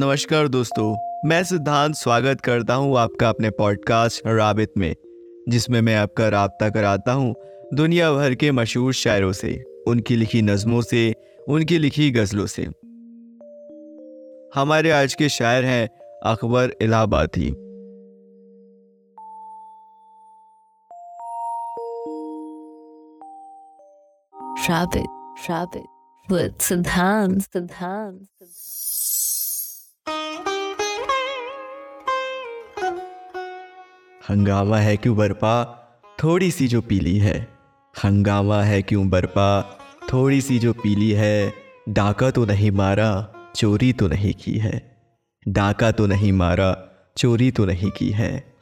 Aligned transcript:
नमस्कार 0.00 0.48
दोस्तों 0.48 0.96
मैं 1.28 1.44
सिद्धांत 1.44 1.94
स्वागत 1.94 2.40
करता 2.40 2.74
हूँ 2.74 2.98
आपका 2.98 3.28
अपने 3.28 3.50
पॉडकास्ट 3.50 4.22
राबित 4.26 4.72
में 4.78 4.94
जिसमें 5.48 5.80
मैं 5.80 5.96
आपका 5.96 6.28
रबता 6.28 6.70
कराता 6.70 7.12
हूँ 7.12 7.34
दुनिया 7.74 8.12
भर 8.12 8.34
के 8.34 8.52
मशहूर 8.52 8.92
शायरों 8.92 9.32
से 9.32 9.64
उनकी 9.88 10.16
लिखी 10.16 10.42
नज़मों 10.42 10.82
से 10.82 11.14
उनकी 11.48 11.78
लिखी 11.78 12.10
गज़लों 12.10 12.46
से। 12.46 12.62
हमारे 14.54 14.90
आज 14.90 15.14
के 15.14 15.28
शायर 15.28 15.64
हैं 15.64 15.88
अकबर 16.24 16.76
इलाहाबादी। 16.82 17.50
Rabbit, 24.68 25.08
rabbit, 25.48 25.86
with 26.30 26.58
Siddhant, 26.58 27.40
हंगामा 34.30 34.78
है 34.78 34.96
क्यों 34.96 35.16
बरपा? 35.16 35.64
थोड़ी 36.22 36.50
सी 36.50 36.68
जो 36.68 36.80
पीली 36.80 37.18
है। 37.18 37.48
हंगामा 38.04 38.62
है 38.62 38.82
क्यों 38.82 39.10
बरपा? 39.10 39.78
थोड़ी 40.12 40.40
सी 40.40 40.58
जो 40.58 40.72
पीली 40.72 41.10
है। 41.10 41.52
डाका 41.88 42.30
तो 42.30 42.44
नहीं 42.44 42.70
मारा, 42.70 43.32
चोरी 43.56 43.92
तो 43.92 44.08
नहीं 44.08 44.34
की 44.34 44.58
है। 44.58 44.96
डाका 45.48 45.92
तो 45.92 46.06
नहीं 46.06 46.32
मारा, 46.32 46.88
चोरी 47.16 47.50
तो 47.50 47.64
नहीं 47.64 47.90
की 47.90 48.10
है। 48.10 48.54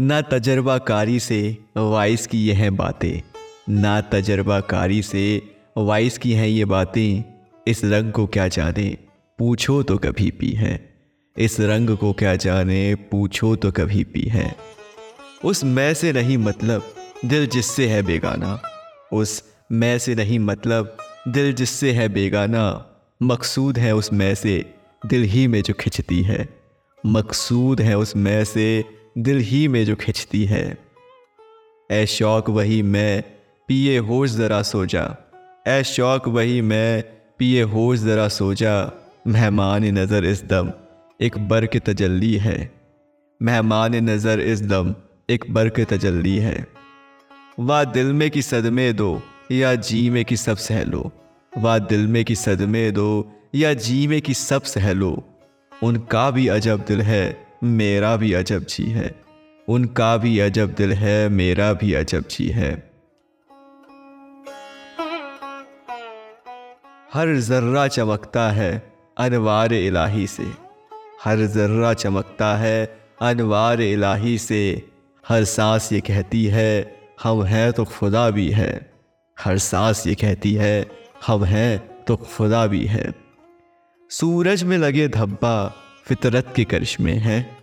ना 0.00 0.20
तजर्बाकारी 0.20 1.20
से 1.20 1.58
वाइस 1.76 2.26
की 2.26 2.46
यह 2.46 2.70
बातें, 2.70 3.38
ना 3.68 4.00
तजर्बाकारी 4.00 5.02
से 5.02 5.42
वाइस 5.78 6.18
की 6.18 6.32
हैं 6.32 6.48
ये 6.48 6.64
बातें, 6.64 7.24
इस 7.68 7.84
रंग 7.84 8.12
को 8.12 8.26
क्या 8.26 8.48
जाने? 8.48 8.96
पूछो 9.38 9.82
तो 9.82 9.98
कभी 9.98 10.30
पी 10.30 10.50
है। 10.50 10.94
इस 11.38 11.60
रंग 11.60 11.96
को 11.96 12.12
क्या 12.12 12.36
जाने? 12.36 12.94
पूछो 12.94 13.56
तो 13.56 13.72
कभी 13.72 14.04
पी 14.04 14.20
है। 14.20 14.81
उस 15.44 15.64
मैं 15.64 15.94
से 15.94 16.12
नहीं 16.12 16.36
मतलब 16.38 16.94
दिल 17.24 17.46
जिससे 17.46 17.86
है 17.86 18.02
बेगाना। 18.02 18.60
उस 19.12 19.42
मैं 19.72 19.98
से 19.98 20.14
नहीं 20.14 20.38
मतलब 20.38 20.96
दिल 21.28 21.52
जिससे 21.52 21.92
है 21.92 22.08
बेगाना। 22.08 22.64
मकसूद 23.22 23.78
है 23.78 23.94
उस 23.94 24.12
मैं 24.12 24.34
से 24.34 24.54
दिल 25.06 25.24
ही 25.24 25.46
में 25.46 25.62
जो 25.62 25.74
खिंचती 25.74 26.22
है। 26.22 26.48
मकसूद 27.06 27.80
है 27.80 27.98
उस 27.98 28.16
मैं 28.16 28.44
से 28.44 28.84
दिल 29.18 29.38
ही 29.38 29.66
में 29.68 29.84
जो 29.84 29.96
खिंचती 29.96 30.44
है। 30.44 30.64
ए 31.90 32.06
शौक 32.06 32.50
वही 32.50 32.82
मैं, 32.82 33.22
पिए 33.68 33.98
होश 33.98 34.30
ज़रा 34.30 34.62
सो 34.62 34.86
जा 34.86 35.04
ए 35.68 35.82
शौक 35.84 36.28
वही 36.28 36.60
मैं, 36.60 37.02
पिए 37.38 37.62
होश 37.62 37.98
ज़रा 37.98 38.28
सो 38.28 38.54
जा 38.54 38.74
मेहमान 39.26 39.84
नज़र 39.84 40.24
इस 40.24 40.44
दम, 40.44 40.72
एक 41.20 41.38
बर 41.48 41.66
के 41.66 41.78
तजल्ली 41.78 42.36
है। 42.36 42.58
मेहमान 43.40 43.94
नज़र 44.10 44.40
इस 44.40 44.62
दम 44.62 44.94
एक 45.32 45.44
बर 45.50 45.68
के 45.68 45.84
तजल्ली 45.84 46.36
है। 46.36 46.66
वाह 47.58 47.84
दिल 47.84 48.12
में 48.12 48.30
की 48.30 48.42
सदमे 48.42 48.92
दो, 48.92 49.22
या 49.52 49.74
जी 49.74 50.10
में 50.10 50.24
की 50.24 50.36
सब 50.36 50.56
सहलो। 50.56 51.12
वाह 51.58 51.78
दिल 51.78 52.06
में 52.06 52.24
की 52.24 52.34
सदमे 52.34 52.90
दो, 52.90 53.32
या 53.54 53.74
जी 53.74 54.06
में 54.06 54.22
की 54.22 54.34
सब 54.34 54.62
सहलो। 54.62 55.24
उनका 55.82 56.30
भी 56.30 56.48
अजब 56.48 56.84
दिल 56.88 57.02
है, 57.02 57.46
मेरा 57.64 58.16
भी 58.16 58.32
अजब 58.32 58.64
जी 58.64 58.84
है। 58.84 59.20
उनका 59.68 60.16
भी 60.16 60.38
अजब 60.38 60.72
दिल 60.72 60.92
है, 60.92 61.28
मेरा 61.28 61.72
भी 61.72 61.92
अजब 61.92 62.24
जी 62.30 62.48
है। 62.48 62.90
हर 67.12 67.36
जर्रा 67.40 67.88
चमकता 67.88 68.50
है 68.50 68.92
अनवार 69.18 69.72
इलाही 69.72 70.26
से। 70.26 70.52
हर 71.24 71.46
जर्रा 71.46 71.94
चमकता 71.94 72.56
है 72.56 73.00
अनवार 73.22 73.80
इलाही 73.80 74.38
से। 74.38 74.91
हर 75.28 75.44
सांस 75.44 75.92
ये 75.92 76.00
कहती 76.00 76.44
है, 76.44 76.96
हम 77.22 77.42
हैं 77.42 77.72
तो 77.72 77.84
खुदा 77.84 78.30
भी 78.30 78.50
है। 78.50 78.92
हर 79.40 79.58
सांस 79.58 80.06
ये 80.06 80.14
कहती 80.14 80.54
है, 80.54 80.86
हम 81.26 81.44
हैं 81.44 82.04
तो 82.04 82.16
खुदा 82.16 82.66
भी 82.66 82.86
है। 82.86 83.14
सूरज 84.10 84.64
में 84.64 84.78
लगे 84.78 85.08
धब्बा 85.08 85.74
फितरत 86.04 86.52
के 86.56 86.64
करिश्मे 86.64 87.12
हैं। 87.12 87.58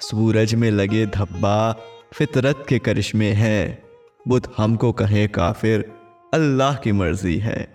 सूरज 0.00 0.54
में 0.54 0.70
लगे 0.70 1.06
धब्बा 1.06 1.76
फितरत 2.12 2.66
के 2.68 2.78
करिश्मे 2.78 3.30
हैं। 3.32 3.82
बुत 4.28 4.54
हमको 4.56 4.92
कहे 4.92 5.28
काफिर, 5.28 5.92
अल्लाह 6.34 6.74
की 6.74 6.92
मर्ज़ी 6.92 7.38
है। 7.38 7.74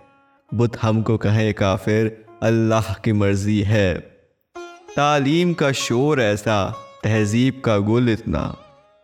बुत 0.54 0.76
हमको 0.82 1.16
कहे 1.16 1.52
काफिर, 1.52 2.24
अल्लाह 2.42 2.94
की 2.94 3.12
मर्ज़ी 3.12 3.60
है। 3.60 3.94
तालीम 4.96 5.54
का 5.54 5.72
शोर 5.72 6.22
ऐसा, 6.22 6.70
तहजीब 7.04 7.62
का 7.64 7.78
गुल 7.78 8.08
इतना। 8.08 8.56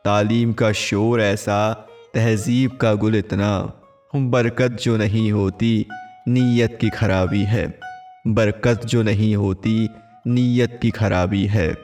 तालीम 0.04 0.52
का 0.52 0.72
शोर 0.72 1.20
ऐसा, 1.22 1.88
तहजीब 2.14 2.76
का 2.76 2.94
गुल 2.94 3.16
इतना। 3.16 3.72
बरकत 4.16 4.68
जो 4.68 4.96
नहीं 4.96 5.32
होती, 5.32 5.86
नीयत 6.28 6.78
की 6.80 6.90
खराबी 6.90 7.42
है। 7.42 7.78
बरकत 8.26 8.84
जो 8.84 9.02
नहीं 9.02 9.36
होती, 9.36 9.88
नीयत 10.26 10.78
की 10.82 10.90
खराबी 10.90 11.46
है। 11.46 11.76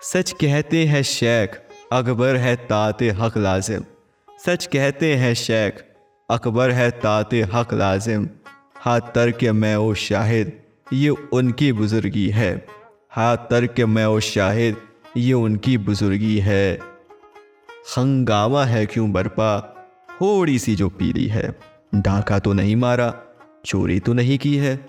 सच 0.00 0.32
कहते 0.32 0.84
हैं 0.86 1.02
शेख, 1.02 1.60
अकबर 1.92 2.36
है 2.36 2.56
ताते 2.56 3.10
हक 3.10 3.38
लाजिम। 3.38 3.84
सच 4.46 4.66
कहते 4.66 5.14
हैं 5.14 5.34
शेख, 5.34 5.74
अकबर 6.30 6.70
है 6.70 6.90
ताते 6.90 7.42
हक 7.42 7.74
लाजिम। 7.74 8.28
हाँ 8.76 9.12
तर्क 9.14 9.44
मैं 9.44 9.76
ओ 9.76 9.94
शाहिद, 9.94 10.52
ये 10.92 11.08
उनकी 11.08 11.72
बुजुर्गी 11.72 12.28
है। 12.28 12.66
हाँ 13.10 13.46
तर्क 13.50 13.80
मैं 13.80 14.06
ओ 14.06 14.20
शाहिद, 14.20 14.76
ये 15.16 15.32
उनकी 15.32 15.78
बुजुर्गी 15.78 16.38
है। 16.38 16.91
हंगामा 17.90 18.64
है 18.64 18.86
क्यों 18.86 19.12
बरपा? 19.12 19.60
थोड़ी 20.10 20.58
सी 20.58 20.76
जो 20.76 20.88
पीली 20.88 21.26
है। 21.26 21.58
डाका 21.94 22.38
तो 22.38 22.52
नहीं 22.52 22.76
मारा, 22.76 23.14
चोरी 23.64 24.00
तो 24.00 24.12
नहीं 24.12 24.38
की 24.38 24.56
है। 24.56 24.86